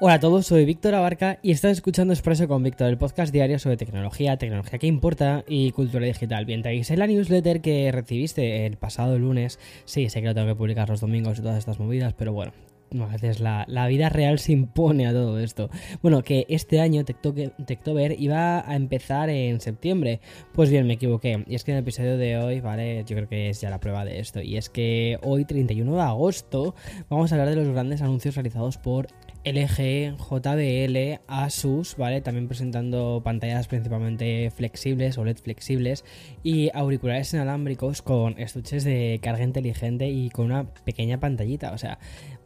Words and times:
Hola 0.00 0.14
a 0.14 0.20
todos, 0.20 0.46
soy 0.46 0.64
Víctor 0.64 0.94
Abarca 0.94 1.40
y 1.42 1.50
estás 1.50 1.72
escuchando 1.72 2.12
Expreso 2.12 2.46
con 2.46 2.62
Víctor, 2.62 2.88
el 2.88 2.98
podcast 2.98 3.32
diario 3.32 3.58
sobre 3.58 3.76
tecnología, 3.76 4.36
tecnología 4.36 4.78
que 4.78 4.86
importa 4.86 5.44
y 5.48 5.72
cultura 5.72 6.06
digital. 6.06 6.44
Bien, 6.44 6.62
te 6.62 6.70
en 6.70 6.98
la 7.00 7.08
newsletter 7.08 7.60
que 7.60 7.90
recibiste 7.90 8.64
el 8.64 8.76
pasado 8.76 9.18
lunes. 9.18 9.58
Sí, 9.86 10.08
sé 10.08 10.20
que 10.20 10.28
lo 10.28 10.34
tengo 10.36 10.46
que 10.46 10.54
publicar 10.54 10.88
los 10.88 11.00
domingos 11.00 11.40
y 11.40 11.42
todas 11.42 11.58
estas 11.58 11.80
movidas, 11.80 12.14
pero 12.14 12.32
bueno, 12.32 12.52
a 13.00 13.06
veces 13.06 13.40
la, 13.40 13.66
vida 13.88 14.08
real 14.08 14.38
se 14.38 14.52
impone 14.52 15.06
a 15.06 15.12
todo 15.12 15.38
esto. 15.40 15.68
Bueno, 16.00 16.22
que 16.22 16.46
este 16.48 16.80
año 16.80 17.04
Techtober 17.04 18.14
iba 18.18 18.70
a 18.70 18.76
empezar 18.76 19.30
en 19.30 19.60
septiembre. 19.60 20.20
Pues 20.52 20.70
bien, 20.70 20.86
me 20.86 20.94
equivoqué. 20.94 21.44
Y 21.46 21.54
es 21.54 21.64
que 21.64 21.72
en 21.72 21.78
el 21.78 21.82
episodio 21.82 22.16
de 22.16 22.38
hoy, 22.38 22.60
¿vale? 22.60 23.04
Yo 23.04 23.16
creo 23.16 23.28
que 23.28 23.50
es 23.50 23.60
ya 23.60 23.68
la 23.68 23.80
prueba 23.80 24.04
de 24.04 24.20
esto. 24.20 24.40
Y 24.40 24.56
es 24.56 24.70
que 24.70 25.18
hoy, 25.22 25.44
31 25.44 25.92
de 25.94 26.02
agosto, 26.02 26.74
vamos 27.08 27.32
a 27.32 27.34
hablar 27.34 27.50
de 27.50 27.56
los 27.56 27.68
grandes 27.68 28.00
anuncios 28.00 28.36
realizados 28.36 28.78
por 28.78 29.08
LG, 29.44 30.16
JBL, 30.16 31.20
Asus, 31.26 31.96
¿vale? 31.96 32.20
También 32.20 32.48
presentando 32.48 33.20
pantallas 33.24 33.68
principalmente 33.68 34.50
flexibles, 34.50 35.18
OLED 35.18 35.38
flexibles 35.38 36.04
y 36.42 36.70
auriculares 36.74 37.32
inalámbricos 37.32 38.02
con 38.02 38.38
estuches 38.38 38.84
de 38.84 39.20
carga 39.22 39.44
inteligente 39.44 40.08
y 40.08 40.30
con 40.30 40.46
una 40.46 40.72
pequeña 40.84 41.20
pantallita. 41.20 41.72
O 41.72 41.78
sea, 41.78 41.98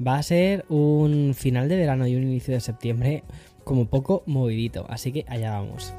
va 0.05 0.17
a 0.17 0.23
ser 0.23 0.65
un 0.69 1.35
final 1.35 1.69
de 1.69 1.77
verano 1.77 2.07
y 2.07 2.15
un 2.15 2.23
inicio 2.23 2.55
de 2.55 2.61
septiembre 2.61 3.25
como 3.65 3.87
poco 3.87 4.23
movidito. 4.27 4.87
Así 4.89 5.13
que 5.13 5.25
allá 5.29 5.53
vamos. 5.53 5.95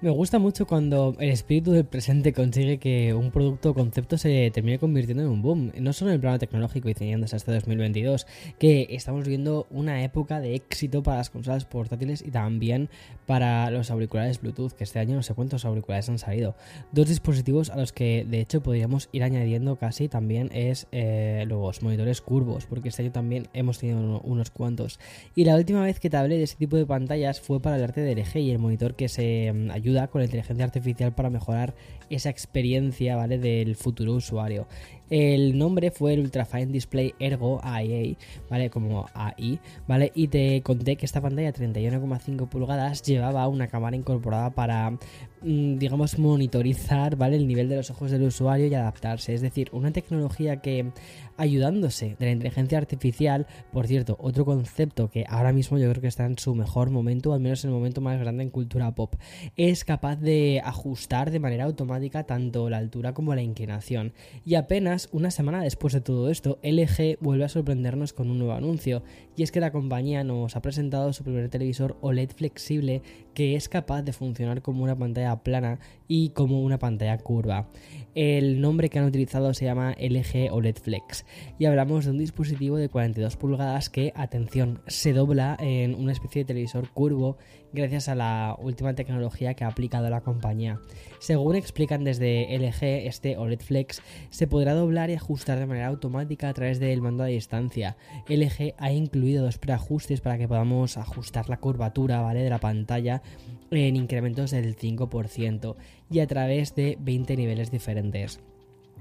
Me 0.00 0.10
gusta 0.10 0.38
mucho 0.38 0.64
cuando 0.64 1.16
el 1.18 1.30
espíritu 1.30 1.72
del 1.72 1.84
presente 1.84 2.32
consigue 2.32 2.78
que 2.78 3.14
un 3.14 3.32
producto 3.32 3.70
o 3.70 3.74
concepto 3.74 4.16
se 4.16 4.48
termine 4.52 4.78
convirtiendo 4.78 5.24
en 5.24 5.28
un 5.28 5.42
boom. 5.42 5.72
No 5.80 5.92
solo 5.92 6.12
en 6.12 6.14
el 6.14 6.20
plano 6.20 6.38
tecnológico 6.38 6.88
y 6.88 6.94
teniéndose 6.94 7.34
hasta 7.34 7.52
2022, 7.52 8.24
que 8.60 8.86
estamos 8.90 9.26
viendo 9.26 9.66
una 9.70 10.04
época 10.04 10.38
de 10.38 10.54
éxito 10.54 11.02
para 11.02 11.16
las 11.16 11.30
consolas 11.30 11.64
portátiles 11.64 12.22
y 12.24 12.30
también 12.30 12.90
para 13.26 13.72
los 13.72 13.90
auriculares 13.90 14.40
Bluetooth, 14.40 14.70
que 14.70 14.84
este 14.84 15.00
año 15.00 15.16
no 15.16 15.24
sé 15.24 15.34
cuántos 15.34 15.64
auriculares 15.64 16.08
han 16.08 16.20
salido. 16.20 16.54
Dos 16.92 17.08
dispositivos 17.08 17.68
a 17.68 17.76
los 17.76 17.92
que 17.92 18.24
de 18.24 18.38
hecho 18.38 18.62
podríamos 18.62 19.08
ir 19.10 19.24
añadiendo 19.24 19.80
casi 19.80 20.08
también 20.08 20.48
es 20.54 20.86
eh, 20.92 21.44
los 21.48 21.82
monitores 21.82 22.20
curvos, 22.20 22.66
porque 22.66 22.90
este 22.90 23.02
año 23.02 23.10
también 23.10 23.48
hemos 23.52 23.80
tenido 23.80 24.20
unos 24.20 24.52
cuantos. 24.52 25.00
Y 25.34 25.44
la 25.44 25.56
última 25.56 25.82
vez 25.82 25.98
que 25.98 26.08
te 26.08 26.16
hablé 26.16 26.36
de 26.36 26.44
ese 26.44 26.54
tipo 26.54 26.76
de 26.76 26.86
pantallas 26.86 27.40
fue 27.40 27.60
para 27.60 27.74
el 27.74 27.82
arte 27.82 28.00
de 28.00 28.14
LG 28.14 28.36
y 28.36 28.52
el 28.52 28.60
monitor 28.60 28.94
que 28.94 29.08
se 29.08 29.52
ayuda 29.72 29.87
con 30.10 30.20
la 30.20 30.26
inteligencia 30.26 30.64
artificial 30.64 31.14
para 31.14 31.30
mejorar 31.30 31.74
esa 32.10 32.30
experiencia 32.30 33.16
¿vale? 33.16 33.38
del 33.38 33.76
futuro 33.76 34.14
usuario. 34.14 34.66
El 35.10 35.56
nombre 35.56 35.90
fue 35.90 36.12
el 36.12 36.20
Ultrafine 36.20 36.66
Display 36.66 37.14
Ergo 37.18 37.60
IA, 37.64 38.16
¿vale? 38.50 38.68
Como 38.68 39.06
AI, 39.14 39.58
¿vale? 39.86 40.12
Y 40.14 40.28
te 40.28 40.60
conté 40.60 40.96
que 40.96 41.06
esta 41.06 41.22
pantalla 41.22 41.50
31,5 41.52 42.46
pulgadas 42.48 43.02
llevaba 43.02 43.48
una 43.48 43.68
cámara 43.68 43.96
incorporada 43.96 44.50
para, 44.50 44.90
mm, 44.90 45.78
digamos, 45.78 46.18
monitorizar, 46.18 47.16
¿vale? 47.16 47.36
El 47.36 47.46
nivel 47.46 47.70
de 47.70 47.76
los 47.76 47.90
ojos 47.90 48.10
del 48.10 48.22
usuario 48.22 48.66
y 48.66 48.74
adaptarse. 48.74 49.32
Es 49.32 49.40
decir, 49.40 49.70
una 49.72 49.92
tecnología 49.92 50.58
que, 50.60 50.92
ayudándose 51.38 52.16
de 52.18 52.26
la 52.26 52.32
inteligencia 52.32 52.76
artificial, 52.76 53.46
por 53.72 53.86
cierto, 53.86 54.18
otro 54.20 54.44
concepto 54.44 55.08
que 55.08 55.24
ahora 55.26 55.52
mismo 55.54 55.78
yo 55.78 55.88
creo 55.88 56.02
que 56.02 56.08
está 56.08 56.26
en 56.26 56.36
su 56.36 56.54
mejor 56.54 56.90
momento, 56.90 57.32
al 57.32 57.40
menos 57.40 57.64
en 57.64 57.70
el 57.70 57.76
momento 57.76 58.02
más 58.02 58.18
grande 58.20 58.42
en 58.42 58.50
cultura 58.50 58.94
pop, 58.94 59.14
es 59.56 59.77
capaz 59.84 60.16
de 60.16 60.60
ajustar 60.64 61.30
de 61.30 61.40
manera 61.40 61.64
automática 61.64 62.24
tanto 62.24 62.70
la 62.70 62.78
altura 62.78 63.14
como 63.14 63.34
la 63.34 63.42
inclinación. 63.42 64.12
Y 64.44 64.54
apenas 64.54 65.08
una 65.12 65.30
semana 65.30 65.62
después 65.62 65.92
de 65.92 66.00
todo 66.00 66.30
esto, 66.30 66.58
LG 66.62 67.18
vuelve 67.20 67.44
a 67.44 67.48
sorprendernos 67.48 68.12
con 68.12 68.30
un 68.30 68.38
nuevo 68.38 68.54
anuncio, 68.54 69.02
y 69.36 69.42
es 69.42 69.52
que 69.52 69.60
la 69.60 69.72
compañía 69.72 70.24
nos 70.24 70.56
ha 70.56 70.62
presentado 70.62 71.12
su 71.12 71.24
primer 71.24 71.48
televisor 71.48 71.96
OLED 72.00 72.30
flexible 72.30 73.02
que 73.34 73.54
es 73.54 73.68
capaz 73.68 74.02
de 74.02 74.12
funcionar 74.12 74.62
como 74.62 74.82
una 74.82 74.98
pantalla 74.98 75.36
plana 75.42 75.78
y 76.08 76.30
como 76.30 76.62
una 76.62 76.78
pantalla 76.78 77.18
curva. 77.18 77.68
El 78.14 78.60
nombre 78.60 78.88
que 78.88 78.98
han 78.98 79.04
utilizado 79.04 79.54
se 79.54 79.64
llama 79.64 79.94
LG 80.00 80.52
OLED 80.52 80.76
Flex 80.76 81.24
y 81.58 81.66
hablamos 81.66 82.04
de 82.04 82.10
un 82.10 82.18
dispositivo 82.18 82.76
de 82.76 82.88
42 82.88 83.36
pulgadas 83.36 83.90
que, 83.90 84.12
atención, 84.16 84.80
se 84.86 85.12
dobla 85.12 85.56
en 85.60 85.94
una 85.94 86.12
especie 86.12 86.42
de 86.42 86.46
televisor 86.46 86.90
curvo 86.90 87.36
gracias 87.72 88.08
a 88.08 88.14
la 88.14 88.56
última 88.58 88.94
tecnología 88.94 89.54
que 89.54 89.64
ha 89.64 89.68
aplicado 89.68 90.08
la 90.10 90.20
compañía. 90.20 90.80
Según 91.18 91.56
explican 91.56 92.04
desde 92.04 92.46
LG, 92.58 93.06
este 93.06 93.36
OLED 93.36 93.60
Flex 93.60 94.02
se 94.30 94.46
podrá 94.46 94.74
doblar 94.74 95.10
y 95.10 95.14
ajustar 95.14 95.58
de 95.58 95.66
manera 95.66 95.88
automática 95.88 96.48
a 96.48 96.54
través 96.54 96.80
del 96.80 97.02
mando 97.02 97.24
a 97.24 97.26
distancia. 97.26 97.96
LG 98.28 98.74
ha 98.78 98.92
incluido 98.92 99.44
dos 99.44 99.58
preajustes 99.58 100.20
para 100.20 100.38
que 100.38 100.48
podamos 100.48 100.96
ajustar 100.96 101.48
la 101.48 101.58
curvatura 101.58 102.28
de 102.32 102.50
la 102.50 102.58
pantalla 102.58 103.22
en 103.70 103.96
incrementos 103.96 104.50
del 104.50 104.76
5% 104.76 105.76
y 106.10 106.20
a 106.20 106.26
través 106.26 106.74
de 106.74 106.96
20 107.00 107.36
niveles 107.36 107.70
diferentes. 107.70 108.40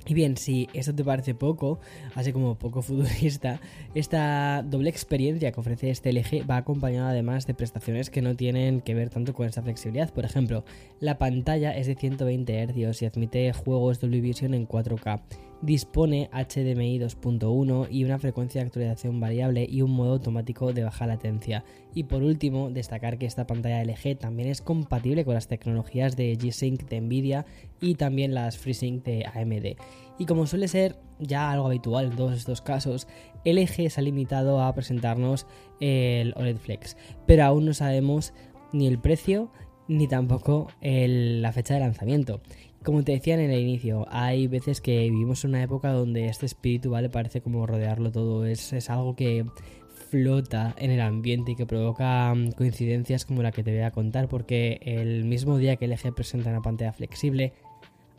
Y 0.06 0.14
bien, 0.14 0.38
si 0.38 0.70
esto 0.74 0.94
te 0.94 1.04
parece 1.04 1.34
poco, 1.34 1.80
así 2.16 2.32
como 2.32 2.56
poco 2.56 2.82
futurista, 2.84 3.60
esta 3.96 4.64
doble 4.64 4.90
experiencia 4.90 5.52
que 5.52 5.60
ofrece 5.60 5.90
este 5.90 6.14
LG 6.14 6.50
va 6.50 6.58
acompañada 6.58 7.10
además 7.10 7.48
de 7.48 7.54
prestaciones 7.54 8.10
que 8.10 8.22
no 8.22 8.36
tienen 8.36 8.82
que 8.82 8.94
ver 8.94 9.10
tanto 9.10 9.34
con 9.34 9.48
esta 9.48 9.62
flexibilidad. 9.62 10.14
Por 10.14 10.26
ejemplo, 10.26 10.64
la 11.00 11.18
pantalla 11.18 11.76
es 11.76 11.88
de 11.88 11.96
120 11.96 12.68
Hz 12.68 13.02
y 13.02 13.06
admite 13.06 13.54
juegos 13.54 14.00
Dolby 14.00 14.22
Vision 14.22 14.54
en 14.54 14.68
4K 14.68 15.22
dispone 15.62 16.30
HDMI 16.32 17.00
2.1 17.00 17.88
y 17.90 18.04
una 18.04 18.20
frecuencia 18.20 18.62
de 18.62 18.68
actualización 18.68 19.20
variable 19.20 19.68
y 19.70 19.82
un 19.82 19.92
modo 19.92 20.14
automático 20.14 20.74
de 20.74 20.84
baja 20.84 21.08
latencia. 21.08 21.64
Y 21.94 22.04
por 22.04 22.24
último, 22.24 22.70
destacar 22.70 23.18
que 23.18 23.26
esta 23.26 23.48
pantalla 23.48 23.84
LG 23.84 24.18
también 24.20 24.50
es 24.50 24.62
compatible 24.62 25.26
con 25.26 25.34
las 25.34 25.48
tecnologías 25.48 26.16
de 26.16 26.38
G-Sync 26.38 26.88
de 26.88 27.02
Nvidia 27.02 27.46
y 27.82 27.96
también 27.96 28.34
las 28.34 28.58
FreeSync 28.58 29.04
de 29.04 29.26
AMD. 29.26 29.82
Y 30.20 30.26
como 30.26 30.48
suele 30.48 30.68
ser 30.68 31.00
ya 31.20 31.52
algo 31.52 31.68
habitual 31.68 32.06
en 32.06 32.16
todos 32.16 32.38
estos 32.38 32.62
casos, 32.62 33.08
LG 33.44 33.90
se 33.90 34.00
ha 34.00 34.04
limitado 34.04 34.62
a 34.62 34.74
presentarnos 34.74 35.48
el 35.80 36.34
OLED 36.36 36.58
Flex, 36.58 36.98
pero 37.26 37.44
aún 37.46 37.66
no 37.66 37.74
sabemos 37.74 38.34
ni 38.74 38.88
el 38.88 39.00
precio 39.00 39.52
ni 39.88 40.08
tampoco 40.08 40.68
la 40.82 41.52
fecha 41.54 41.76
de 41.76 41.80
lanzamiento. 41.80 42.42
Como 42.88 43.04
te 43.04 43.12
decía 43.12 43.34
en 43.34 43.42
el 43.42 43.60
inicio, 43.60 44.06
hay 44.10 44.48
veces 44.48 44.80
que 44.80 45.10
vivimos 45.10 45.44
en 45.44 45.50
una 45.50 45.62
época 45.62 45.92
donde 45.92 46.28
este 46.28 46.46
espíritu, 46.46 46.92
¿vale? 46.92 47.10
Parece 47.10 47.42
como 47.42 47.68
rodearlo 47.68 48.14
todo, 48.14 48.46
es, 48.46 48.72
es 48.72 48.90
algo 48.90 49.14
que 49.14 49.46
flota 50.10 50.74
en 50.78 50.92
el 50.92 51.02
ambiente 51.02 51.52
y 51.52 51.56
que 51.58 51.66
provoca 51.66 52.34
mm, 52.34 52.54
coincidencias 52.54 53.26
como 53.26 53.44
la 53.44 53.52
que 53.52 53.62
te 53.62 53.72
voy 53.72 53.82
a 53.82 53.92
contar, 53.92 54.30
porque 54.30 54.80
el 54.84 55.26
mismo 55.26 55.58
día 55.58 55.76
que 55.76 55.86
LG 55.86 56.16
presenta 56.16 56.50
una 56.50 56.62
pantalla 56.62 56.94
flexible, 56.94 57.52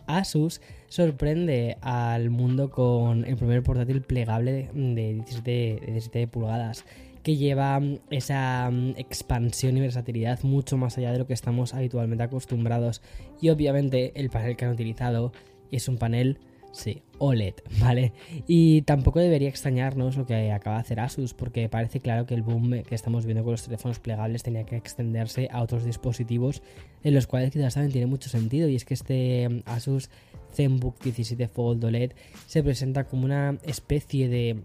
Asus 0.06 0.60
sorprende 0.88 1.78
al 1.80 2.28
mundo 2.28 2.70
con 2.70 3.24
el 3.24 3.36
primer 3.36 3.62
portátil 3.62 4.02
plegable 4.02 4.68
de 4.74 5.14
17, 5.14 5.50
de 5.50 5.92
17 5.92 6.28
pulgadas 6.28 6.84
que 7.22 7.36
lleva 7.36 7.78
mm, 7.80 7.98
esa 8.10 8.70
mm, 8.70 8.94
expansión 8.96 9.76
y 9.76 9.80
versatilidad 9.80 10.42
mucho 10.42 10.76
más 10.76 10.98
allá 10.98 11.12
de 11.12 11.18
lo 11.18 11.26
que 11.26 11.34
estamos 11.34 11.74
habitualmente 11.74 12.24
acostumbrados. 12.24 13.02
Y 13.40 13.50
obviamente 13.50 14.12
el 14.14 14.30
panel 14.30 14.56
que 14.56 14.64
han 14.64 14.72
utilizado 14.72 15.32
es 15.70 15.88
un 15.88 15.98
panel, 15.98 16.38
sí, 16.72 17.02
OLED, 17.18 17.54
¿vale? 17.80 18.12
Y 18.46 18.82
tampoco 18.82 19.20
debería 19.20 19.48
extrañarnos 19.48 20.16
lo 20.16 20.26
que 20.26 20.52
acaba 20.52 20.76
de 20.76 20.80
hacer 20.82 21.00
Asus, 21.00 21.34
porque 21.34 21.68
parece 21.68 22.00
claro 22.00 22.26
que 22.26 22.34
el 22.34 22.42
boom 22.42 22.82
que 22.82 22.94
estamos 22.94 23.26
viendo 23.26 23.44
con 23.44 23.52
los 23.52 23.64
teléfonos 23.64 23.98
plegables 23.98 24.42
tenía 24.42 24.64
que 24.64 24.76
extenderse 24.76 25.48
a 25.52 25.62
otros 25.62 25.84
dispositivos 25.84 26.62
en 27.04 27.14
los 27.14 27.26
cuales 27.26 27.50
quizás 27.50 27.74
también 27.74 27.92
tiene 27.92 28.06
mucho 28.06 28.28
sentido. 28.28 28.68
Y 28.68 28.76
es 28.76 28.84
que 28.84 28.94
este 28.94 29.48
mm, 29.48 29.62
Asus 29.66 30.10
ZenBook 30.54 31.00
17 31.02 31.48
Fold 31.48 31.84
OLED 31.84 32.12
se 32.46 32.62
presenta 32.62 33.04
como 33.04 33.24
una 33.24 33.58
especie 33.64 34.28
de 34.28 34.62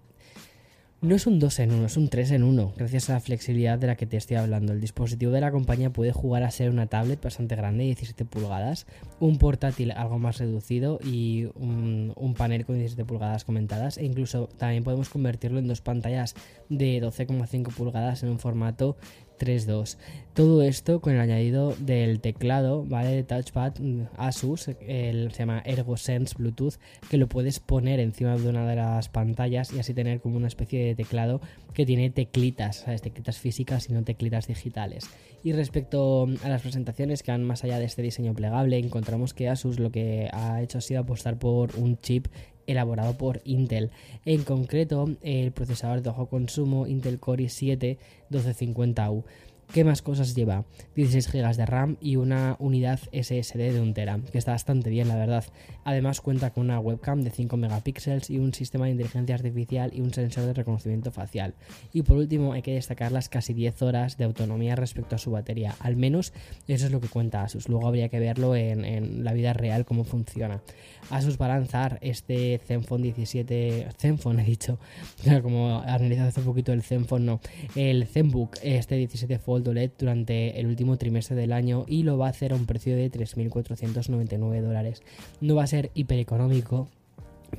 no 1.03 1.15
es 1.15 1.27
un 1.27 1.37
2 1.37 1.59
en 1.59 1.73
1, 1.73 1.85
es 1.85 1.97
un 1.97 2.07
3 2.07 2.31
en 2.31 2.43
1, 2.43 2.73
gracias 2.77 3.09
a 3.09 3.13
la 3.13 3.19
flexibilidad 3.19 3.77
de 3.77 3.87
la 3.87 3.97
que 3.97 4.05
te 4.05 4.15
estoy 4.15 4.37
hablando. 4.37 4.71
El 4.71 4.79
dispositivo 4.79 5.33
de 5.33 5.41
la 5.41 5.51
compañía 5.51 5.91
puede 5.91 6.13
jugar 6.13 6.43
a 6.43 6.51
ser 6.51 6.69
una 6.69 6.87
tablet 6.87 7.21
bastante 7.21 7.57
grande, 7.57 7.83
17 7.83 8.23
pulgadas, 8.23 8.87
un 9.19 9.37
portátil 9.37 9.91
algo 9.91 10.17
más 10.17 10.37
reducido 10.37 10.99
y 11.03 11.49
un, 11.55 12.13
un 12.15 12.33
panel 12.35 12.65
con 12.65 12.77
17 12.77 13.03
pulgadas 13.03 13.43
comentadas. 13.43 13.97
E 13.97 14.05
incluso 14.05 14.47
también 14.57 14.85
podemos 14.85 15.09
convertirlo 15.09 15.59
en 15.59 15.67
dos 15.67 15.81
pantallas 15.81 16.35
de 16.69 17.01
12,5 17.01 17.73
pulgadas 17.73 18.23
en 18.23 18.29
un 18.29 18.39
formato 18.39 18.95
3.2. 19.45 19.97
Todo 20.33 20.63
esto 20.63 20.99
con 20.99 21.13
el 21.13 21.19
añadido 21.19 21.75
del 21.79 22.19
teclado, 22.19 22.83
¿vale? 22.85 23.11
De 23.11 23.23
touchpad 23.23 23.79
mm, 23.79 24.03
Asus, 24.17 24.69
el, 24.87 25.31
se 25.31 25.39
llama 25.39 25.61
ErgoSense 25.65 26.35
Bluetooth, 26.37 26.75
que 27.09 27.17
lo 27.17 27.27
puedes 27.27 27.59
poner 27.59 27.99
encima 27.99 28.35
de 28.35 28.49
una 28.49 28.67
de 28.67 28.75
las 28.75 29.09
pantallas 29.09 29.73
y 29.73 29.79
así 29.79 29.93
tener 29.93 30.21
como 30.21 30.37
una 30.37 30.47
especie 30.47 30.83
de 30.85 30.95
teclado 30.95 31.41
que 31.73 31.85
tiene 31.85 32.09
teclitas, 32.09 32.77
¿sabes? 32.77 33.01
Teclitas 33.01 33.37
físicas 33.37 33.89
y 33.89 33.93
no 33.93 34.03
teclitas 34.03 34.47
digitales. 34.47 35.05
Y 35.43 35.51
respecto 35.51 36.27
a 36.43 36.49
las 36.49 36.61
presentaciones 36.61 37.21
que 37.21 37.31
van 37.31 37.43
más 37.43 37.63
allá 37.63 37.77
de 37.77 37.85
este 37.85 38.01
diseño 38.01 38.33
plegable, 38.33 38.77
encontramos 38.77 39.33
que 39.33 39.49
Asus 39.49 39.79
lo 39.79 39.91
que 39.91 40.29
ha 40.31 40.61
hecho 40.61 40.77
ha 40.77 40.81
sido 40.81 41.01
apostar 41.01 41.37
por 41.37 41.75
un 41.75 41.99
chip 41.99 42.27
elaborado 42.67 43.17
por 43.17 43.41
Intel. 43.45 43.91
En 44.25 44.43
concreto, 44.43 45.09
el 45.21 45.51
procesador 45.51 46.01
de 46.01 46.09
bajo 46.09 46.27
consumo 46.27 46.87
Intel 46.87 47.19
Core 47.19 47.45
i7 47.45 47.97
1250U. 48.29 49.23
¿Qué 49.73 49.83
más 49.83 50.03
cosas 50.03 50.35
lleva? 50.35 50.65
16 50.95 51.31
GB 51.31 51.55
de 51.55 51.65
RAM 51.65 51.97
y 51.99 52.17
una 52.17 52.57
unidad 52.59 52.99
SSD 53.11 53.57
de 53.57 53.81
1 53.81 53.93
TB, 53.95 54.29
que 54.29 54.37
está 54.37 54.51
bastante 54.51 54.91
bien, 54.91 55.07
la 55.07 55.15
verdad. 55.15 55.45
Además 55.83 56.21
cuenta 56.21 56.51
con 56.51 56.65
una 56.65 56.79
webcam 56.79 57.23
de 57.23 57.31
5 57.31 57.57
megapíxeles 57.57 58.29
y 58.29 58.37
un 58.37 58.53
sistema 58.53 58.85
de 58.85 58.91
inteligencia 58.91 59.33
artificial 59.33 59.89
y 59.91 60.01
un 60.01 60.13
sensor 60.13 60.45
de 60.45 60.53
reconocimiento 60.53 61.09
facial. 61.09 61.55
Y 61.91 62.03
por 62.03 62.17
último 62.17 62.53
hay 62.53 62.61
que 62.61 62.75
destacar 62.75 63.11
las 63.11 63.29
casi 63.29 63.55
10 63.55 63.81
horas 63.81 64.15
de 64.15 64.25
autonomía 64.25 64.75
respecto 64.75 65.15
a 65.15 65.17
su 65.17 65.31
batería. 65.31 65.75
Al 65.79 65.95
menos 65.95 66.33
eso 66.67 66.85
es 66.85 66.91
lo 66.91 67.01
que 67.01 67.07
cuenta 67.07 67.41
Asus. 67.41 67.67
Luego 67.67 67.87
habría 67.87 68.09
que 68.09 68.19
verlo 68.19 68.55
en, 68.55 69.23
la 69.23 69.33
vida 69.33 69.53
real 69.53 69.85
cómo 69.85 70.03
funciona. 70.03 70.61
Asus 71.09 71.41
va 71.41 71.47
a 71.47 71.57
lanzar 71.57 71.97
este 72.01 72.61
Zenfone 72.63 73.11
17... 73.11 73.87
Zenfone 73.97 74.43
he 74.43 74.45
dicho. 74.45 74.77
Como 75.41 75.79
analizado 75.79 76.29
hace 76.29 76.41
un 76.41 76.45
poquito 76.45 76.73
el 76.73 76.83
Zenfone, 76.83 77.25
no. 77.25 77.41
El 77.75 78.05
Zenbook, 78.05 78.57
este 78.61 78.97
17 78.97 79.39
Fold 79.39 79.62
OLED 79.67 79.91
durante 79.97 80.59
el 80.59 80.67
último 80.67 80.97
trimestre 80.97 81.35
del 81.35 81.53
año 81.53 81.85
y 81.87 82.03
lo 82.03 82.17
va 82.17 82.27
a 82.27 82.29
hacer 82.29 82.53
a 82.53 82.55
un 82.55 82.65
precio 82.65 82.95
de 82.95 83.11
3.499 83.11 84.61
dólares. 84.61 85.03
No 85.41 85.55
va 85.55 85.63
a 85.63 85.67
ser 85.67 85.91
hiper 85.93 86.19
económico, 86.19 86.87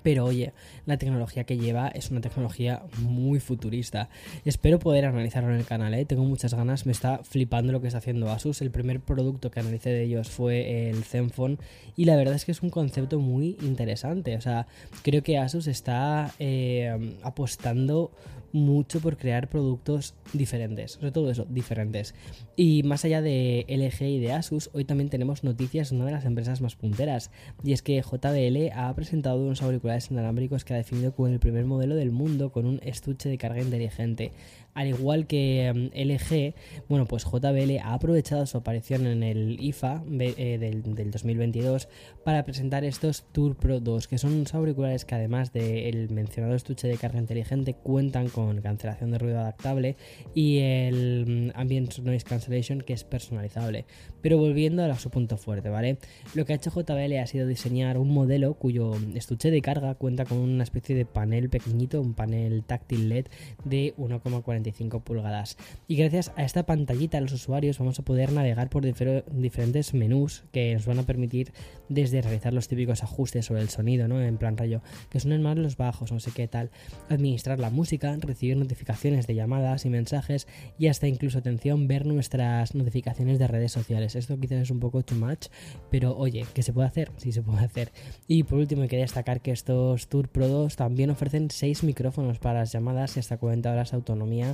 pero 0.02 0.24
oye, 0.24 0.52
la 0.86 0.96
tecnología 0.96 1.44
que 1.44 1.56
lleva 1.56 1.88
es 1.88 2.10
una 2.10 2.20
tecnología 2.20 2.82
muy 2.98 3.40
futurista. 3.40 4.08
Espero 4.44 4.78
poder 4.78 5.04
analizarlo 5.06 5.50
en 5.50 5.56
el 5.56 5.64
canal, 5.64 5.94
¿eh? 5.94 6.04
tengo 6.04 6.24
muchas 6.24 6.54
ganas, 6.54 6.86
me 6.86 6.92
está 6.92 7.18
flipando 7.22 7.72
lo 7.72 7.80
que 7.80 7.88
está 7.88 7.98
haciendo 7.98 8.30
Asus. 8.30 8.60
El 8.60 8.70
primer 8.70 9.00
producto 9.00 9.50
que 9.50 9.60
analicé 9.60 9.90
de 9.90 10.04
ellos 10.04 10.30
fue 10.30 10.90
el 10.90 11.04
Zenfone 11.04 11.58
y 11.96 12.04
la 12.04 12.16
verdad 12.16 12.34
es 12.34 12.44
que 12.44 12.52
es 12.52 12.62
un 12.62 12.70
concepto 12.70 13.18
muy 13.18 13.56
interesante. 13.62 14.36
O 14.36 14.40
sea, 14.40 14.66
creo 15.02 15.22
que 15.22 15.38
Asus 15.38 15.66
está 15.66 16.32
eh, 16.38 17.16
apostando 17.22 18.10
mucho 18.54 19.00
por 19.00 19.16
crear 19.16 19.48
productos 19.48 20.14
diferentes, 20.32 20.92
sobre 20.92 21.10
todo 21.10 21.28
eso, 21.30 21.44
diferentes. 21.50 22.14
Y 22.56 22.84
más 22.84 23.04
allá 23.04 23.20
de 23.20 23.66
LG 23.68 24.04
y 24.04 24.20
de 24.20 24.32
Asus, 24.32 24.70
hoy 24.72 24.84
también 24.84 25.10
tenemos 25.10 25.42
noticias 25.42 25.90
de 25.90 25.96
una 25.96 26.06
de 26.06 26.12
las 26.12 26.24
empresas 26.24 26.60
más 26.60 26.76
punteras, 26.76 27.32
y 27.64 27.72
es 27.72 27.82
que 27.82 28.00
JBL 28.00 28.70
ha 28.72 28.94
presentado 28.94 29.42
unos 29.44 29.60
auriculares 29.60 30.10
inalámbricos 30.10 30.64
que 30.64 30.72
ha 30.72 30.76
definido 30.76 31.12
como 31.14 31.28
el 31.28 31.40
primer 31.40 31.64
modelo 31.64 31.96
del 31.96 32.12
mundo 32.12 32.52
con 32.52 32.64
un 32.64 32.80
estuche 32.84 33.28
de 33.28 33.38
carga 33.38 33.60
inteligente 33.60 34.30
al 34.74 34.88
igual 34.88 35.26
que 35.26 35.72
mm, 35.72 35.96
LG, 35.96 36.54
bueno, 36.88 37.06
pues 37.06 37.24
JBL 37.24 37.78
ha 37.82 37.94
aprovechado 37.94 38.44
su 38.46 38.58
aparición 38.58 39.06
en 39.06 39.22
el 39.22 39.58
IFA 39.60 40.02
eh, 40.20 40.58
del, 40.58 41.10
2022 41.10 41.88
para 42.24 42.44
presentar 42.44 42.84
estos 42.84 43.24
Tour 43.32 43.56
Pro 43.56 43.80
2, 43.80 44.08
que 44.08 44.18
son 44.18 44.34
unos 44.34 44.54
auriculares 44.54 45.04
que 45.04 45.14
además 45.14 45.52
del 45.52 46.10
mencionado 46.10 46.54
estuche 46.54 46.88
de 46.88 46.96
carga 46.96 47.20
inteligente 47.20 47.74
cuentan 47.74 48.28
con 48.28 48.60
cancelación 48.60 49.12
de 49.12 49.18
ruido 49.18 49.38
adaptable 49.38 49.96
y 50.34 50.58
el 50.58 51.52
mm, 51.54 51.58
Ambient 51.58 51.98
Noise 51.98 52.24
Cancellation 52.24 52.80
que 52.80 52.92
es 52.92 53.04
personalizable. 53.04 53.86
Pero 54.20 54.38
volviendo 54.38 54.84
a 54.84 54.98
su 54.98 55.10
punto 55.10 55.36
fuerte, 55.36 55.68
¿vale? 55.68 55.98
Lo 56.34 56.44
que 56.44 56.52
ha 56.52 56.56
hecho 56.56 56.70
JBL 56.70 57.18
ha 57.18 57.26
sido 57.26 57.46
diseñar 57.46 57.98
un 57.98 58.12
modelo 58.12 58.54
cuyo 58.54 58.94
estuche 59.14 59.50
de 59.50 59.60
carga 59.60 59.94
cuenta 59.94 60.24
con 60.24 60.38
una 60.38 60.64
especie 60.64 60.96
de 60.96 61.04
panel 61.04 61.50
pequeñito, 61.50 62.00
un 62.00 62.14
panel 62.14 62.64
táctil 62.64 63.08
LED 63.08 63.26
de 63.64 63.94
1,40 63.98 64.63
pulgadas. 64.72 65.56
Y 65.88 65.96
gracias 65.96 66.32
a 66.36 66.44
esta 66.44 66.64
pantallita 66.66 67.20
los 67.20 67.32
usuarios 67.32 67.78
vamos 67.78 67.98
a 67.98 68.02
poder 68.02 68.32
navegar 68.32 68.68
por 68.70 68.84
diferentes 68.84 69.94
menús 69.94 70.44
que 70.52 70.74
nos 70.74 70.86
van 70.86 70.98
a 70.98 71.02
permitir 71.04 71.52
desde 71.88 72.22
realizar 72.22 72.52
los 72.52 72.68
típicos 72.68 73.02
ajustes 73.02 73.46
sobre 73.46 73.62
el 73.62 73.68
sonido, 73.68 74.08
¿no? 74.08 74.20
En 74.22 74.38
plan 74.38 74.56
rayo, 74.56 74.80
que 75.10 75.20
suenen 75.20 75.42
más 75.42 75.56
los 75.56 75.76
bajos, 75.76 76.12
no 76.12 76.20
sé 76.20 76.30
qué 76.32 76.48
tal, 76.48 76.70
administrar 77.08 77.58
la 77.58 77.70
música, 77.70 78.16
recibir 78.20 78.56
notificaciones 78.56 79.26
de 79.26 79.34
llamadas 79.34 79.84
y 79.84 79.90
mensajes 79.90 80.46
y 80.78 80.88
hasta 80.88 81.08
incluso 81.08 81.38
atención 81.38 81.86
ver 81.88 82.06
nuestras 82.06 82.74
notificaciones 82.74 83.38
de 83.38 83.48
redes 83.48 83.72
sociales. 83.72 84.14
Esto 84.16 84.38
quizás 84.38 84.62
es 84.62 84.70
un 84.70 84.80
poco 84.80 85.02
too 85.02 85.16
much, 85.16 85.46
pero 85.90 86.16
oye, 86.16 86.46
¿qué 86.54 86.62
se 86.62 86.72
puede 86.72 86.88
hacer? 86.88 87.10
Sí 87.16 87.32
se 87.32 87.42
puede 87.42 87.64
hacer. 87.64 87.92
Y 88.26 88.44
por 88.44 88.58
último, 88.58 88.82
quería 88.82 89.04
destacar 89.04 89.40
que 89.40 89.50
estos 89.50 90.08
Tour 90.08 90.28
Pro 90.28 90.48
2 90.48 90.76
también 90.76 91.10
ofrecen 91.10 91.50
6 91.50 91.84
micrófonos 91.84 92.38
para 92.38 92.60
las 92.60 92.72
llamadas 92.72 93.16
y 93.16 93.20
hasta 93.20 93.36
40 93.36 93.70
horas 93.70 93.90
de 93.90 93.96
autonomía 93.96 94.53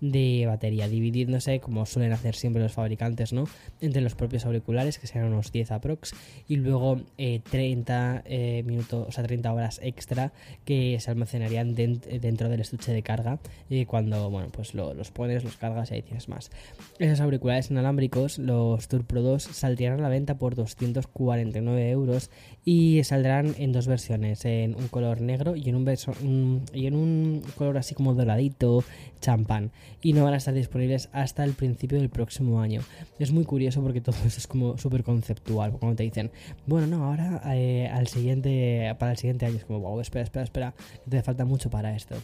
de 0.00 0.44
batería, 0.46 0.88
dividiéndose 0.88 1.60
como 1.60 1.86
suelen 1.86 2.12
hacer 2.12 2.34
siempre 2.34 2.62
los 2.62 2.72
fabricantes, 2.72 3.32
¿no? 3.32 3.44
Entre 3.80 4.00
los 4.00 4.14
propios 4.14 4.46
auriculares, 4.46 4.98
que 4.98 5.06
serán 5.06 5.32
unos 5.32 5.52
10 5.52 5.72
aprox, 5.72 6.14
y 6.46 6.56
luego 6.56 7.00
30 7.16 8.22
eh, 8.26 8.58
eh, 8.58 8.62
minutos, 8.64 9.06
o 9.08 9.12
sea, 9.12 9.24
30 9.24 9.52
horas 9.52 9.80
extra 9.82 10.32
que 10.64 10.98
se 11.00 11.10
almacenarían 11.10 11.74
dentro 11.74 12.48
del 12.48 12.60
estuche 12.60 12.92
de 12.92 13.02
carga 13.02 13.38
y 13.68 13.84
cuando, 13.84 14.30
bueno, 14.30 14.48
pues 14.52 14.74
los 14.74 15.10
pones, 15.10 15.44
los 15.44 15.56
cargas 15.56 15.90
y 15.90 15.94
ahí 15.94 16.02
tienes 16.02 16.28
más. 16.28 16.50
Esos 16.98 17.20
auriculares 17.20 17.70
inalámbricos, 17.70 18.38
los 18.38 18.88
Tour 18.88 19.04
Pro 19.04 19.22
2, 19.22 19.42
saldrían 19.42 19.94
a 19.94 20.02
la 20.02 20.08
venta 20.08 20.38
por 20.38 20.54
249 20.54 21.90
euros 21.90 22.30
y 22.64 23.02
saldrán 23.04 23.54
en 23.58 23.72
dos 23.72 23.86
versiones, 23.86 24.44
en 24.44 24.74
un 24.74 24.88
color 24.88 25.20
negro 25.20 25.56
y 25.56 25.68
en 25.68 25.76
un, 25.76 26.62
y 26.72 26.86
en 26.86 26.94
un 26.94 27.42
color 27.56 27.78
así 27.78 27.94
como 27.94 28.14
doradito, 28.14 28.84
champán. 29.20 29.70
Y 30.02 30.12
no 30.12 30.24
van 30.24 30.34
a 30.34 30.36
estar 30.36 30.54
disponibles 30.54 31.08
hasta 31.12 31.44
el 31.44 31.54
principio 31.54 31.98
del 31.98 32.08
próximo 32.08 32.60
año. 32.60 32.82
Es 33.18 33.32
muy 33.32 33.44
curioso 33.44 33.82
porque 33.82 34.00
todo 34.00 34.16
eso 34.24 34.38
es 34.38 34.46
como 34.46 34.78
súper 34.78 35.02
conceptual. 35.02 35.72
Cuando 35.72 35.96
te 35.96 36.04
dicen, 36.04 36.30
bueno, 36.66 36.86
no, 36.86 37.04
ahora 37.04 37.42
eh, 37.54 37.88
al 37.92 38.06
siguiente, 38.06 38.94
para 38.98 39.12
el 39.12 39.18
siguiente 39.18 39.46
año 39.46 39.56
es 39.56 39.64
como, 39.64 39.80
wow, 39.80 40.00
espera, 40.00 40.24
espera, 40.24 40.44
espera, 40.44 40.74
te 41.08 41.22
falta 41.22 41.44
mucho 41.44 41.70
para 41.70 41.94
esto. 41.96 42.16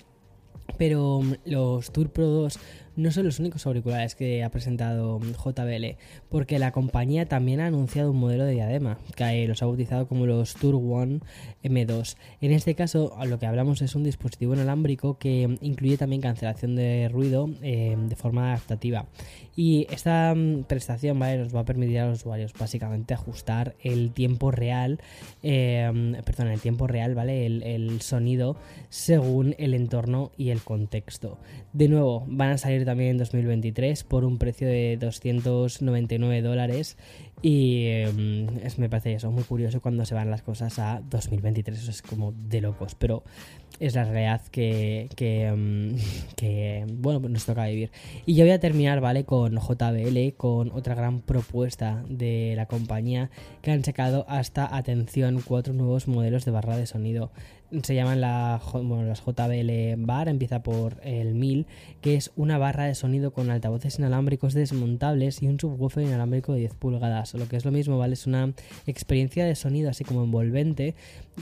Pero 0.78 1.20
mm, 1.22 1.34
los 1.46 1.90
Tour 1.93 2.11
Pro 2.11 2.26
2 2.26 2.58
no 2.96 3.11
son 3.11 3.25
los 3.25 3.38
únicos 3.38 3.67
auriculares 3.67 4.14
que 4.14 4.44
ha 4.44 4.50
presentado 4.50 5.20
JBL, 5.20 5.96
porque 6.29 6.58
la 6.58 6.73
compañía 6.73 7.26
también 7.26 7.61
ha 7.61 7.67
anunciado 7.67 8.11
un 8.11 8.19
modelo 8.19 8.44
de 8.44 8.52
diadema, 8.52 8.99
que 9.17 9.46
los 9.49 9.62
ha 9.62 9.67
bautizado 9.67 10.06
como 10.06 10.26
los 10.26 10.55
Tour 10.55 10.76
One 10.76 11.20
M2. 11.62 12.17
En 12.41 12.52
este 12.52 12.75
caso, 12.75 13.17
lo 13.26 13.38
que 13.38 13.46
hablamos 13.46 13.82
es 13.82 13.94
un 13.94 14.05
dispositivo 14.05 14.55
inalámbrico 14.55 15.19
que 15.19 15.56
incluye 15.61 15.96
también 15.96 16.23
cancelación 16.23 16.76
de 16.76 17.08
ruido 17.08 17.50
eh, 17.62 17.96
de 17.99 18.17
forma 18.17 18.52
adaptativa. 18.52 19.06
Y 19.56 19.87
esta 19.91 20.35
mm, 20.35 20.64
prestación 20.64 21.19
nos 21.19 21.55
va 21.55 21.61
a 21.61 21.64
permitir 21.64 22.00
a 22.00 22.06
los 22.06 22.20
usuarios 22.20 22.52
básicamente 22.58 23.14
ajustar 23.14 23.75
el 23.82 24.12
tiempo 24.12 24.50
real, 24.50 25.00
eh, 25.43 26.20
perdón, 26.25 26.49
el 26.49 26.61
tiempo 26.61 26.87
real, 26.87 27.14
¿vale? 27.14 27.46
El, 27.46 27.62
el 27.62 28.00
sonido 28.00 28.56
según 28.88 29.55
el 29.58 29.75
entorno 29.75 30.32
y 30.37 30.51
el 30.51 30.63
contexto. 30.63 31.39
De 31.72 31.89
nuevo, 31.89 32.24
van 32.29 32.51
a 32.51 32.58
salir 32.58 32.83
también 32.84 33.10
en 33.10 33.19
2023 33.19 34.05
por 34.05 34.24
un 34.24 34.38
precio 34.38 34.67
de 34.67 34.96
299 34.98 36.43
dólares 36.43 36.96
y 37.43 37.86
em, 37.88 38.48
es, 38.64 38.79
me 38.79 38.88
parece 38.88 39.12
eso 39.14 39.31
muy 39.31 39.44
curioso 39.44 39.82
cuando 39.82 40.06
se 40.06 40.14
van 40.14 40.31
las 40.31 40.41
cosas 40.43 40.79
a 40.79 41.03
2023, 41.10 41.79
eso 41.79 41.91
es 41.91 42.00
como 42.00 42.32
de 42.32 42.62
locos, 42.62 42.94
pero 42.94 43.22
es 43.81 43.94
la 43.94 44.05
realidad 44.05 44.41
que, 44.50 45.08
que, 45.14 45.46
em, 45.46 45.96
bueno, 47.03 47.20
pues 47.20 47.32
nos 47.32 47.44
toca 47.44 47.67
vivir. 47.67 47.91
Y 48.24 48.34
yo 48.34 48.44
voy 48.44 48.53
a 48.53 48.60
terminar, 48.60 49.00
¿vale? 49.00 49.24
Con 49.24 49.58
JBL, 49.58 50.34
con 50.36 50.70
otra 50.72 50.94
gran 50.94 51.20
propuesta 51.20 52.03
de 52.08 52.55
la 52.56 52.64
compañía 52.64 53.31
que 53.60 53.72
han 53.72 53.84
sacado 53.84 54.24
hasta, 54.29 54.74
atención, 54.74 55.43
cuatro 55.44 55.74
nuevos 55.74 56.08
modelos 56.08 56.44
de 56.46 56.50
barra 56.50 56.79
de 56.79 56.86
sonido 56.86 57.31
se 57.82 57.94
llaman 57.94 58.20
la, 58.20 58.60
las 59.06 59.24
JBL 59.24 60.04
Bar, 60.04 60.28
empieza 60.28 60.62
por 60.62 61.00
el 61.02 61.34
1000, 61.34 61.66
que 62.00 62.14
es 62.14 62.31
una 62.36 62.58
barra 62.58 62.84
de 62.84 62.94
sonido 62.94 63.32
con 63.32 63.50
altavoces 63.50 63.98
inalámbricos 63.98 64.54
desmontables 64.54 65.43
y 65.43 65.46
un 65.46 65.58
subwoofer 65.58 66.04
inalámbrico 66.04 66.52
de 66.52 66.60
10 66.60 66.74
pulgadas, 66.74 67.34
lo 67.34 67.48
que 67.48 67.56
es 67.56 67.64
lo 67.64 67.72
mismo, 67.72 67.98
¿vale? 67.98 68.14
Es 68.14 68.26
una 68.26 68.52
experiencia 68.86 69.44
de 69.44 69.54
sonido 69.54 69.90
así 69.90 70.04
como 70.04 70.24
envolvente 70.24 70.94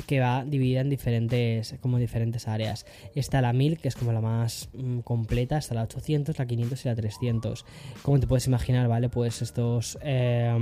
que 0.06 0.20
va 0.20 0.44
dividida 0.44 0.80
en 0.80 0.90
diferentes, 0.90 1.74
como 1.80 1.98
diferentes 1.98 2.48
áreas. 2.48 2.86
Está 3.14 3.40
la 3.42 3.52
1000, 3.52 3.78
que 3.78 3.88
es 3.88 3.96
como 3.96 4.12
la 4.12 4.20
más 4.20 4.70
mm, 4.72 5.00
completa, 5.00 5.58
está 5.58 5.74
la 5.74 5.82
800, 5.82 6.38
la 6.38 6.46
500 6.46 6.84
y 6.84 6.88
la 6.88 6.94
300. 6.94 7.64
Como 8.02 8.18
te 8.18 8.26
puedes 8.26 8.46
imaginar, 8.46 8.88
¿vale? 8.88 9.08
Pues 9.08 9.42
estos, 9.42 9.98
eh, 10.02 10.56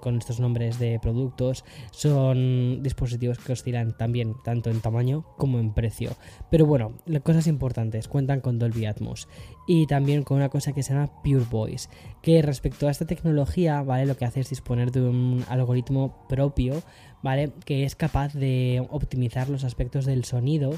con 0.00 0.18
estos 0.18 0.40
nombres 0.40 0.78
de 0.78 0.98
productos, 1.00 1.64
son 1.92 2.82
dispositivos 2.82 3.38
que 3.38 3.52
oscilan 3.52 3.96
también 3.96 4.34
tanto 4.44 4.70
en 4.70 4.80
tamaño 4.80 4.97
como 5.36 5.58
en 5.58 5.72
precio. 5.72 6.12
Pero 6.50 6.66
bueno, 6.66 6.92
las 7.06 7.22
cosas 7.22 7.46
importantes, 7.46 8.08
cuentan 8.08 8.40
con 8.40 8.58
Dolby 8.58 8.86
Atmos 8.86 9.28
y 9.66 9.86
también 9.86 10.22
con 10.22 10.38
una 10.38 10.48
cosa 10.48 10.72
que 10.72 10.82
se 10.82 10.94
llama 10.94 11.10
Pure 11.22 11.46
Voice, 11.50 11.88
que 12.22 12.42
respecto 12.42 12.88
a 12.88 12.90
esta 12.90 13.06
tecnología, 13.06 13.82
¿vale? 13.82 14.06
Lo 14.06 14.16
que 14.16 14.24
hace 14.24 14.40
es 14.40 14.50
disponer 14.50 14.92
de 14.92 15.02
un 15.02 15.44
algoritmo 15.48 16.26
propio 16.28 16.82
¿vale? 17.22 17.50
Que 17.64 17.84
es 17.84 17.96
capaz 17.96 18.34
de 18.34 18.86
optimizar 18.90 19.48
los 19.48 19.64
aspectos 19.64 20.06
del 20.06 20.24
sonido 20.24 20.74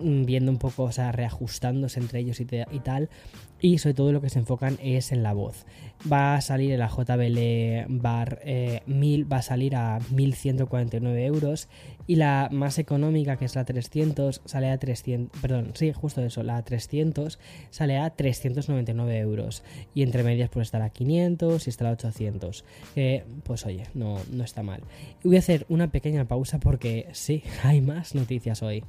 Mm, 0.00 0.24
viendo 0.24 0.50
un 0.50 0.58
poco, 0.58 0.84
o 0.84 0.92
sea, 0.92 1.12
reajustándose 1.12 2.00
entre 2.00 2.20
ellos 2.20 2.40
y, 2.40 2.46
tal. 2.46 3.10
Y 3.60 3.76
sobre 3.78 3.94
todo 3.94 4.12
lo 4.12 4.22
que 4.22 4.30
se 4.30 4.38
enfocan 4.38 4.78
es 4.82 5.12
en 5.12 5.22
la 5.22 5.34
voz. 5.34 5.66
Va 6.10 6.34
a 6.34 6.40
salir 6.40 6.78
la 6.78 6.88
JBL 6.88 7.84
Bar 7.88 8.40
1000, 8.86 9.20
eh, 9.20 9.24
va 9.30 9.36
a 9.36 9.42
salir 9.42 9.76
a 9.76 9.98
1149 10.10 11.26
euros. 11.26 11.68
Y 12.06 12.16
la 12.16 12.48
más 12.50 12.78
económica, 12.78 13.36
que 13.36 13.44
es 13.44 13.54
la 13.54 13.66
300, 13.66 14.40
sale 14.46 14.70
a 14.70 14.78
300, 14.78 15.38
perdón, 15.42 15.72
sí, 15.74 15.92
justo 15.92 16.22
eso, 16.22 16.42
la 16.42 16.62
300 16.62 17.38
sale 17.68 17.98
a 17.98 18.08
399 18.08 19.18
euros. 19.18 19.62
Y 19.94 20.02
entre 20.02 20.22
medias 20.22 20.48
pues 20.48 20.68
estará 20.68 20.86
a 20.86 20.90
500 20.90 21.66
y 21.66 21.70
estará 21.70 21.90
a 21.90 21.92
800. 21.92 22.64
Que 22.94 23.24
pues 23.44 23.66
oye, 23.66 23.84
no, 23.92 24.16
no 24.32 24.42
está 24.42 24.62
mal. 24.62 24.80
Voy 25.22 25.36
a 25.36 25.40
hacer 25.40 25.66
una 25.70 25.90
pequeña 25.90 26.26
pausa 26.26 26.58
porque 26.58 27.06
sí, 27.12 27.42
hay 27.62 27.80
más 27.80 28.14
noticias 28.14 28.62
hoy. 28.62 28.84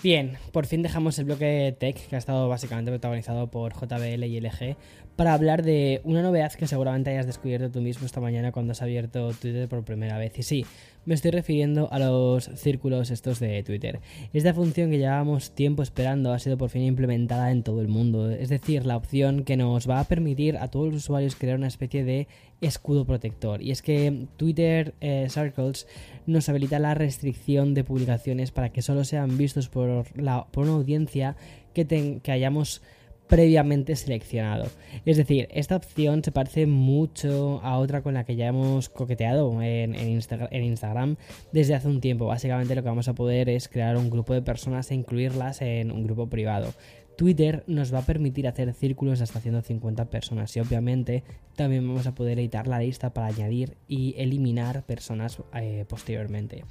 Bien, 0.00 0.38
por 0.52 0.66
fin 0.66 0.82
dejamos 0.82 1.18
el 1.18 1.24
bloque 1.24 1.76
tech 1.76 2.08
que 2.08 2.14
ha 2.14 2.18
estado 2.18 2.48
básicamente 2.48 2.92
protagonizado 2.92 3.50
por 3.50 3.74
JBL 3.74 4.24
y 4.24 4.40
LG 4.40 4.76
para 5.16 5.34
hablar 5.34 5.64
de 5.64 6.00
una 6.04 6.22
novedad 6.22 6.52
que 6.52 6.68
seguramente 6.68 7.10
hayas 7.10 7.26
descubierto 7.26 7.72
tú 7.72 7.80
mismo 7.80 8.06
esta 8.06 8.20
mañana 8.20 8.52
cuando 8.52 8.70
has 8.70 8.82
abierto 8.82 9.32
Twitter 9.32 9.68
por 9.68 9.82
primera 9.82 10.16
vez. 10.16 10.38
Y 10.38 10.44
sí, 10.44 10.64
me 11.04 11.14
estoy 11.14 11.32
refiriendo 11.32 11.92
a 11.92 11.98
los 11.98 12.44
círculos 12.54 13.10
estos 13.10 13.40
de 13.40 13.64
Twitter. 13.64 13.98
Esta 14.32 14.54
función 14.54 14.90
que 14.90 14.98
llevábamos 14.98 15.50
tiempo 15.50 15.82
esperando 15.82 16.32
ha 16.32 16.38
sido 16.38 16.56
por 16.56 16.70
fin 16.70 16.82
implementada 16.82 17.50
en 17.50 17.64
todo 17.64 17.80
el 17.80 17.88
mundo. 17.88 18.30
Es 18.30 18.50
decir, 18.50 18.86
la 18.86 18.96
opción 18.96 19.42
que 19.42 19.56
nos 19.56 19.90
va 19.90 19.98
a 19.98 20.04
permitir 20.04 20.56
a 20.58 20.68
todos 20.68 20.86
los 20.86 20.96
usuarios 20.98 21.34
crear 21.34 21.58
una 21.58 21.66
especie 21.66 22.04
de 22.04 22.28
escudo 22.60 23.04
protector. 23.04 23.62
Y 23.62 23.70
es 23.70 23.82
que 23.82 24.26
Twitter 24.36 24.94
eh, 25.00 25.28
Circles 25.30 25.86
nos 26.26 26.48
habilita 26.48 26.78
la 26.78 26.94
restricción 26.94 27.74
de 27.74 27.84
publicaciones 27.84 28.50
para 28.50 28.70
que 28.70 28.82
solo 28.82 29.04
sean 29.04 29.38
vistos 29.38 29.68
por, 29.68 30.04
la, 30.20 30.46
por 30.46 30.64
una 30.64 30.74
audiencia 30.74 31.36
que, 31.74 32.20
que 32.22 32.32
hayamos 32.32 32.82
previamente 33.28 33.94
seleccionado. 33.94 34.66
Es 35.04 35.16
decir, 35.16 35.48
esta 35.52 35.76
opción 35.76 36.24
se 36.24 36.32
parece 36.32 36.66
mucho 36.66 37.60
a 37.62 37.78
otra 37.78 38.02
con 38.02 38.14
la 38.14 38.24
que 38.24 38.36
ya 38.36 38.46
hemos 38.46 38.88
coqueteado 38.88 39.62
en, 39.62 39.94
Instagram 39.94 41.16
desde 41.52 41.74
hace 41.74 41.88
un 41.88 42.00
tiempo. 42.00 42.26
Básicamente 42.26 42.74
lo 42.74 42.82
que 42.82 42.88
vamos 42.88 43.08
a 43.08 43.14
poder 43.14 43.48
es 43.48 43.68
crear 43.68 43.96
un 43.96 44.10
grupo 44.10 44.32
de 44.32 44.42
personas 44.42 44.90
e 44.90 44.94
incluirlas 44.94 45.62
en 45.62 45.92
un 45.92 46.04
grupo 46.04 46.28
privado. 46.28 46.72
Twitter 47.18 47.64
nos 47.66 47.92
va 47.92 47.98
a 47.98 48.02
permitir 48.02 48.46
hacer 48.46 48.72
círculos 48.74 49.20
hasta 49.20 49.40
150 49.40 50.04
personas 50.04 50.56
y 50.56 50.60
obviamente 50.60 51.24
también 51.56 51.84
vamos 51.84 52.06
a 52.06 52.14
poder 52.14 52.38
editar 52.38 52.68
la 52.68 52.78
lista 52.78 53.12
para 53.12 53.26
añadir 53.26 53.76
y 53.88 54.14
eliminar 54.18 54.84
personas 54.84 55.42
eh, 55.52 55.84
posteriormente. 55.88 56.62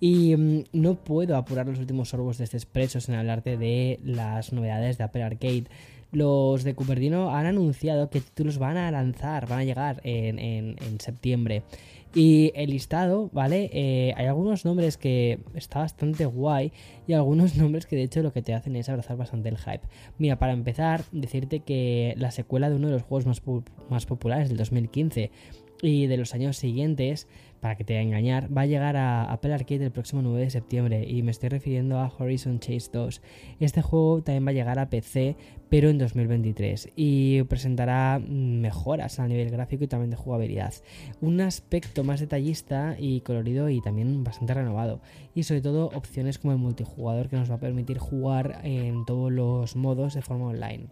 Y 0.00 0.34
mm, 0.34 0.64
no 0.72 0.96
puedo 0.96 1.36
apurar 1.36 1.68
los 1.68 1.78
últimos 1.78 2.08
sorbos 2.08 2.38
de 2.38 2.44
este 2.44 2.56
expreso 2.56 3.00
sin 3.00 3.14
hablarte 3.14 3.56
de 3.56 4.00
las 4.02 4.52
novedades 4.52 4.98
de 4.98 5.04
Apple 5.04 5.22
Arcade 5.22 5.66
los 6.12 6.62
de 6.62 6.74
Cupertino 6.74 7.34
han 7.34 7.46
anunciado 7.46 8.10
que 8.10 8.20
títulos 8.20 8.58
van 8.58 8.76
a 8.76 8.90
lanzar, 8.90 9.48
van 9.48 9.60
a 9.60 9.64
llegar 9.64 10.00
en, 10.04 10.76
septiembre. 11.00 11.62
Y 12.14 12.52
el 12.54 12.70
listado, 12.70 13.30
¿vale? 13.32 13.70
Eh, 13.72 14.12
hay 14.18 14.26
algunos 14.26 14.66
nombres 14.66 14.98
que 14.98 15.40
está 15.54 15.78
bastante 15.78 16.26
guay 16.26 16.70
y 17.06 17.14
algunos 17.14 17.56
nombres 17.56 17.86
que 17.86 17.96
de 17.96 18.02
hecho 18.02 18.22
lo 18.22 18.34
que 18.34 18.42
te 18.42 18.52
hacen 18.52 18.76
es 18.76 18.90
abrazar 18.90 19.16
bastante 19.16 19.48
el 19.48 19.56
hype. 19.56 19.80
Mira, 20.18 20.38
para 20.38 20.52
empezar, 20.52 21.04
decirte 21.10 21.60
que 21.60 22.12
la 22.18 22.30
secuela 22.30 22.68
de 22.68 22.76
uno 22.76 22.88
de 22.88 22.92
los 22.92 23.02
juegos 23.02 23.26
más, 23.26 23.42
más 23.88 24.04
populares 24.04 24.50
del 24.50 24.58
2015 24.58 25.30
y 25.80 26.06
de 26.06 26.16
los 26.18 26.34
años 26.34 26.58
siguientes 26.58 27.26
para 27.62 27.76
que 27.76 27.84
te 27.84 28.00
engañar, 28.00 28.54
va 28.54 28.62
a 28.62 28.66
llegar 28.66 28.96
a 28.96 29.22
Apple 29.32 29.54
Arcade 29.54 29.84
el 29.84 29.92
próximo 29.92 30.20
9 30.20 30.40
de 30.40 30.50
septiembre 30.50 31.06
y 31.08 31.22
me 31.22 31.30
estoy 31.30 31.48
refiriendo 31.48 32.00
a 32.00 32.12
Horizon 32.18 32.58
Chase 32.58 32.90
2. 32.92 33.22
Este 33.60 33.82
juego 33.82 34.20
también 34.20 34.44
va 34.44 34.50
a 34.50 34.54
llegar 34.54 34.80
a 34.80 34.90
PC, 34.90 35.36
pero 35.68 35.88
en 35.88 35.96
2023 35.96 36.88
y 36.96 37.44
presentará 37.44 38.18
mejoras 38.18 39.20
a 39.20 39.28
nivel 39.28 39.50
gráfico 39.50 39.84
y 39.84 39.86
también 39.86 40.10
de 40.10 40.16
jugabilidad. 40.16 40.74
Un 41.20 41.40
aspecto 41.40 42.02
más 42.02 42.18
detallista 42.18 42.96
y 42.98 43.20
colorido 43.20 43.68
y 43.68 43.80
también 43.80 44.24
bastante 44.24 44.54
renovado 44.54 45.00
y 45.32 45.44
sobre 45.44 45.60
todo 45.60 45.86
opciones 45.94 46.40
como 46.40 46.54
el 46.54 46.58
multijugador 46.58 47.28
que 47.28 47.36
nos 47.36 47.48
va 47.48 47.54
a 47.54 47.60
permitir 47.60 47.98
jugar 47.98 48.58
en 48.64 49.04
todos 49.04 49.30
los 49.30 49.76
modos 49.76 50.14
de 50.14 50.22
forma 50.22 50.46
online. 50.46 50.88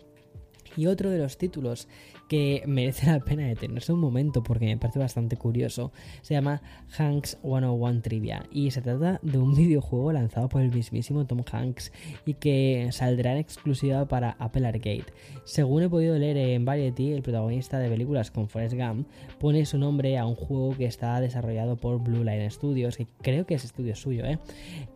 Y 0.77 0.87
otro 0.87 1.11
de 1.11 1.19
los 1.19 1.37
títulos 1.37 1.89
que 2.31 2.63
merece 2.65 3.07
la 3.07 3.19
pena 3.19 3.45
detenerse 3.49 3.93
un 3.93 3.99
momento 3.99 4.45
porque 4.45 4.65
me 4.67 4.77
parece 4.77 5.01
bastante 5.01 5.37
curioso. 5.37 5.91
Se 6.23 6.35
llama 6.35 6.63
Hanks 6.97 7.39
101 7.43 8.03
Trivia 8.03 8.47
y 8.53 8.71
se 8.71 8.81
trata 8.83 9.19
de 9.21 9.37
un 9.37 9.53
videojuego 9.57 10.13
lanzado 10.13 10.49
por 10.49 10.63
el 10.63 10.71
mismísimo 10.73 11.27
Tom 11.27 11.43
Hanks 11.51 11.91
y 12.25 12.35
que 12.35 12.89
saldrá 12.93 13.33
en 13.33 13.39
exclusiva 13.39 14.07
para 14.07 14.37
Apple 14.39 14.65
Arcade. 14.65 15.07
Según 15.43 15.83
he 15.83 15.89
podido 15.89 16.17
leer 16.17 16.37
en 16.37 16.65
Variety, 16.65 17.11
el 17.11 17.23
protagonista 17.23 17.81
de 17.81 17.89
películas 17.89 18.31
con 18.31 18.49
Forrest 18.49 18.77
Gump 18.77 19.09
pone 19.41 19.67
su 19.67 19.77
nombre 19.77 20.17
a 20.17 20.25
un 20.25 20.37
juego 20.37 20.77
que 20.77 20.85
está 20.85 21.21
desarrollado 21.21 21.79
por 21.79 22.01
Blue 22.01 22.23
Line 22.23 22.49
Studios, 22.49 22.97
que 22.97 23.09
creo 23.23 23.45
que 23.45 23.55
es 23.55 23.65
estudio 23.65 23.97
suyo, 23.97 24.25
¿eh? 24.25 24.39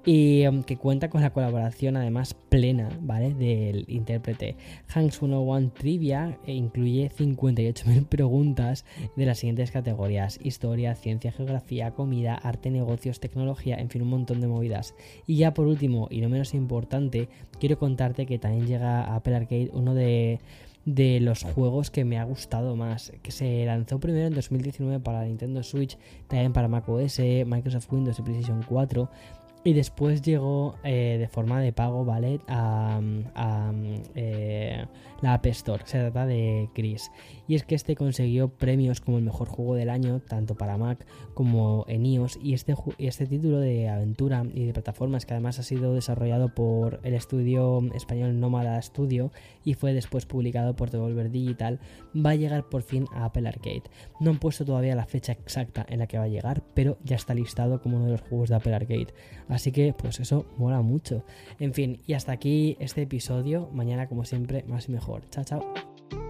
y 0.05 0.47
um, 0.47 0.63
que 0.63 0.77
cuenta 0.77 1.11
con 1.11 1.21
la 1.21 1.31
colaboración 1.31 1.97
además 1.97 2.35
plena, 2.35 2.91
¿vale? 3.01 3.35
Del 3.35 3.87
intérprete. 3.89 4.55
Hanks 4.95 5.19
101 5.19 5.73
Trivia 5.73 6.39
incluye 6.47 7.09
58.000 7.25 8.07
preguntas 8.09 8.85
de 9.17 9.27
las 9.27 9.39
siguientes 9.39 9.71
categorías: 9.71 10.39
historia, 10.43 10.95
ciencia, 10.95 11.33
geografía, 11.33 11.93
comida, 11.93 12.35
arte, 12.35 12.71
negocios, 12.71 13.21
tecnología, 13.21 13.77
en 13.77 13.91
fin, 13.91 14.03
un 14.03 14.11
montón 14.11 14.41
de 14.41 14.49
movidas. 14.49 14.95
Y 15.27 15.37
ya 15.37 15.55
por 15.55 15.67
último, 15.67 16.09
y 16.11 16.21
no 16.21 16.29
menos 16.29 16.55
importante, 16.55 17.29
quiero 17.61 17.79
contarte 17.79 18.27
que 18.27 18.39
también 18.39 18.67
llega 18.67 19.03
a 19.03 19.17
Apple 19.17 19.37
Arcade 19.37 19.71
uno 19.73 19.95
de 19.95 20.41
de 20.85 21.21
los 21.21 21.43
juegos 21.43 21.91
que 21.91 22.05
me 22.05 22.19
ha 22.19 22.25
gustado 22.25 22.77
más, 22.77 23.13
que 23.23 23.31
se 23.31 23.65
lanzó 23.65 23.99
primero 23.99 24.27
en 24.27 24.35
2019 24.35 25.01
para 25.01 25.25
Nintendo 25.25 25.63
Switch, 25.63 25.97
también 26.29 26.53
para 26.53 26.69
macOS, 26.69 27.21
Microsoft 27.47 27.91
Windows 27.91 28.19
y 28.19 28.23
PlayStation 28.23 28.63
4, 28.69 29.09
y 29.65 29.73
después 29.73 30.21
llegó 30.21 30.77
eh, 30.85 31.17
de 31.19 31.27
forma 31.27 31.59
de 31.61 31.73
pago, 31.73 32.05
¿vale? 32.05 32.39
A, 32.49 33.01
eh, 34.15 34.85
la 35.23 35.35
App 35.35 35.47
Store. 35.47 35.83
Se 35.87 35.99
trata 35.99 36.27
de 36.27 36.69
Chris. 36.75 37.11
Y 37.49 37.55
es 37.55 37.65
que 37.65 37.75
este 37.75 37.97
consiguió 37.97 38.49
premios 38.49 39.01
como 39.01 39.17
el 39.17 39.25
mejor 39.25 39.49
juego 39.49 39.75
del 39.75 39.89
año, 39.89 40.21
tanto 40.21 40.55
para 40.55 40.77
Mac 40.77 41.07
como 41.33 41.87
en 41.89 42.05
iOS. 42.05 42.39
Y 42.43 42.53
este, 42.53 42.75
este 42.99 43.27
título 43.27 43.59
de 43.59 43.89
aventura 43.89 44.45
y 44.53 44.67
de 44.67 44.75
plataformas, 44.75 45.25
que 45.25 45.33
además 45.33 45.59
ha 45.59 45.63
sido 45.63 45.95
desarrollado 45.95 46.55
por 46.55 47.01
el 47.03 47.15
estudio 47.15 47.81
español 47.95 48.39
Nómada 48.39 48.81
Studio 48.83 49.31
y 49.65 49.75
fue 49.75 49.95
después 49.95 50.27
publicado 50.27 50.77
por 50.77 50.91
Devolver 50.91 51.31
Digital, 51.31 51.81
va 52.15 52.31
a 52.31 52.35
llegar 52.35 52.69
por 52.69 52.83
fin 52.83 53.07
a 53.15 53.25
Apple 53.25 53.49
Arcade. 53.49 53.85
No 54.21 54.31
han 54.31 54.39
puesto 54.39 54.67
todavía 54.67 54.95
la 54.95 55.07
fecha 55.07 55.33
exacta 55.33 55.87
en 55.89 56.01
la 56.01 56.07
que 56.07 56.19
va 56.19 56.25
a 56.25 56.29
llegar, 56.29 56.63
pero 56.75 56.99
ya 57.03 57.17
está 57.17 57.35
listado 57.35 57.81
como 57.81 57.97
uno 57.97 58.07
de 58.07 58.13
los 58.13 58.21
juegos 58.21 58.51
de 58.51 58.57
Apple 58.57 58.75
Arcade. 58.75 59.15
Así 59.55 59.71
que, 59.71 59.93
pues 59.93 60.19
eso 60.19 60.47
mola 60.59 60.83
mucho. 60.83 61.25
En 61.61 61.73
fin, 61.75 62.01
y 62.07 62.15
hasta 62.15 62.33
aquí 62.33 62.77
este 62.81 63.03
episodio. 63.03 63.71
Mañana, 63.73 64.09
como 64.09 64.25
siempre, 64.25 64.65
más 64.67 64.89
y 64.89 64.93
mejor. 64.93 65.29
Chao, 65.31 65.45
chao. 65.45 66.24